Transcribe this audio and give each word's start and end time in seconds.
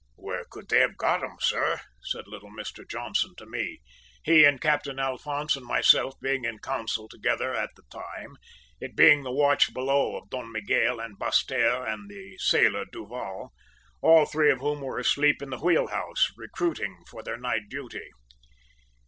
"`Where 0.17 0.49
could 0.49 0.67
they 0.69 0.79
have 0.79 0.97
got 0.97 1.23
'em, 1.23 1.35
sir?' 1.39 1.79
said 2.01 2.23
little 2.27 2.49
Mr 2.49 2.89
Johnson 2.89 3.35
to 3.37 3.45
me, 3.45 3.81
he 4.23 4.45
and 4.45 4.59
Captain 4.59 4.97
Alphonse 4.97 5.55
and 5.55 5.63
myself 5.63 6.19
being 6.19 6.43
in 6.43 6.57
counsel 6.57 7.07
together 7.07 7.53
at 7.53 7.69
the 7.75 7.83
time, 7.91 8.35
it 8.79 8.95
being 8.95 9.21
the 9.21 9.31
watch 9.31 9.75
below 9.75 10.17
of 10.17 10.31
Don 10.31 10.51
Miguel 10.51 10.99
and 10.99 11.19
Basseterre 11.19 11.85
and 11.85 12.09
the 12.09 12.35
sailor 12.39 12.85
Duval, 12.91 13.53
all 14.01 14.25
three 14.25 14.49
of 14.49 14.59
whom 14.59 14.81
were 14.81 14.97
asleep 14.97 15.39
in 15.39 15.51
the 15.51 15.59
wheel 15.59 15.85
house, 15.89 16.31
recruiting 16.35 17.03
for 17.07 17.21
their 17.21 17.37
night 17.37 17.69
duty. 17.69 18.09